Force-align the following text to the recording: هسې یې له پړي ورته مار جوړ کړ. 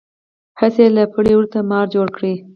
هسې 0.59 0.83
یې 0.87 0.93
له 0.95 1.03
پړي 1.13 1.33
ورته 1.35 1.59
مار 1.69 1.85
جوړ 1.93 2.07
کړ. 2.15 2.23